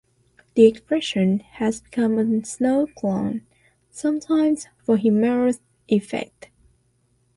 [0.55, 3.41] The expression has become a snowclone,
[3.91, 6.49] sometimes for humorous effect.